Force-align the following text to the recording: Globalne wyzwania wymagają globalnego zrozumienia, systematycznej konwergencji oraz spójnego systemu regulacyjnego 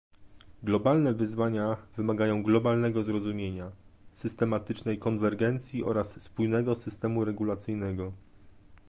Globalne 0.63 1.13
wyzwania 1.13 1.77
wymagają 1.95 2.43
globalnego 2.43 3.03
zrozumienia, 3.03 3.71
systematycznej 4.11 4.99
konwergencji 4.99 5.83
oraz 5.83 6.21
spójnego 6.21 6.75
systemu 6.75 7.25
regulacyjnego 7.25 8.11